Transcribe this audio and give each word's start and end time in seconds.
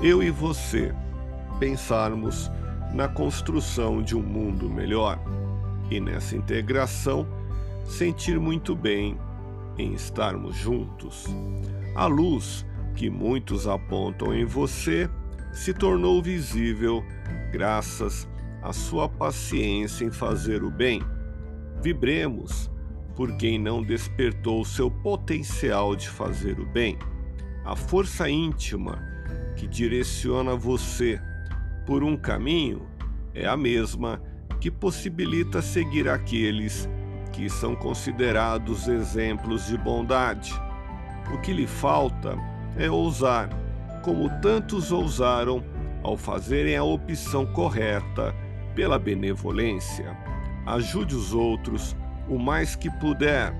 eu 0.00 0.22
e 0.22 0.30
você, 0.30 0.94
pensarmos 1.58 2.50
na 2.92 3.08
construção 3.08 4.02
de 4.02 4.14
um 4.14 4.22
mundo 4.22 4.68
melhor 4.68 5.18
e 5.90 6.00
nessa 6.00 6.36
integração 6.36 7.26
sentir 7.84 8.38
muito 8.38 8.74
bem 8.74 9.18
em 9.78 9.94
estarmos 9.94 10.54
juntos. 10.56 11.26
A 11.94 12.06
luz 12.06 12.66
que 12.94 13.08
muitos 13.08 13.66
apontam 13.66 14.34
em 14.34 14.44
você 14.44 15.08
se 15.52 15.72
tornou 15.72 16.22
visível 16.22 17.02
graças 17.50 18.28
à 18.62 18.72
sua 18.72 19.08
paciência 19.08 20.04
em 20.04 20.10
fazer 20.10 20.62
o 20.62 20.70
bem. 20.70 21.00
Vibremos 21.82 22.70
por 23.14 23.34
quem 23.38 23.58
não 23.58 23.82
despertou 23.82 24.62
seu 24.64 24.90
potencial 24.90 25.96
de 25.96 26.08
fazer 26.08 26.60
o 26.60 26.66
bem. 26.66 26.98
A 27.64 27.74
força 27.74 28.28
íntima 28.28 29.15
que 29.56 29.66
direciona 29.66 30.54
você 30.54 31.20
por 31.84 32.02
um 32.02 32.16
caminho 32.16 32.86
é 33.34 33.46
a 33.46 33.56
mesma 33.56 34.20
que 34.60 34.70
possibilita 34.70 35.62
seguir 35.62 36.08
aqueles 36.08 36.88
que 37.32 37.48
são 37.50 37.76
considerados 37.76 38.88
exemplos 38.88 39.66
de 39.66 39.76
bondade. 39.76 40.52
O 41.32 41.38
que 41.38 41.52
lhe 41.52 41.66
falta 41.66 42.36
é 42.78 42.90
ousar, 42.90 43.50
como 44.02 44.28
tantos 44.40 44.90
ousaram 44.90 45.62
ao 46.02 46.16
fazerem 46.16 46.76
a 46.76 46.82
opção 46.84 47.44
correta 47.46 48.34
pela 48.74 48.98
benevolência. 48.98 50.16
Ajude 50.64 51.14
os 51.14 51.34
outros 51.34 51.96
o 52.28 52.38
mais 52.38 52.74
que 52.74 52.90
puder, 52.90 53.52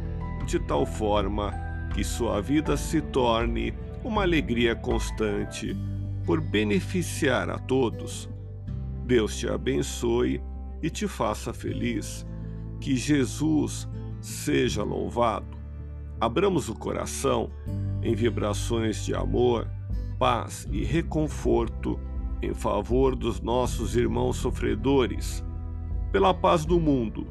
de 0.47 0.59
tal 0.59 0.87
forma 0.87 1.53
que 1.93 2.03
sua 2.03 2.41
vida 2.41 2.77
se 2.77 3.01
torne 3.01 3.73
uma 4.07 4.23
alegria 4.23 4.77
constante 4.77 5.77
por 6.25 6.41
beneficiar 6.41 7.51
a 7.51 7.59
todos. 7.59 8.29
Deus 9.05 9.37
te 9.37 9.49
abençoe 9.49 10.41
e 10.81 10.89
te 10.89 11.09
faça 11.09 11.53
feliz. 11.53 12.25
Que 12.81 12.97
Jesus 12.97 13.89
seja 14.21 14.83
louvado. 14.83 15.57
Abramos 16.21 16.69
o 16.69 16.75
coração 16.75 17.51
em 18.03 18.15
vibrações 18.15 19.05
de 19.05 19.15
amor, 19.15 19.69
paz 20.19 20.69
e 20.71 20.85
reconforto 20.85 21.99
em 22.41 22.55
favor 22.55 23.17
dos 23.17 23.41
nossos 23.41 23.97
irmãos 23.97 24.37
sofredores, 24.37 25.45
pela 26.13 26.33
paz 26.33 26.65
do 26.65 26.79
mundo, 26.79 27.27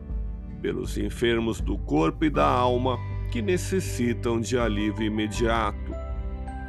pelos 0.62 0.98
enfermos 0.98 1.62
do 1.62 1.78
corpo 1.78 2.26
e 2.26 2.30
da 2.30 2.48
alma 2.48 2.98
que 3.32 3.42
necessitam 3.42 4.40
de 4.40 4.58
alívio 4.58 5.06
imediato, 5.06 5.85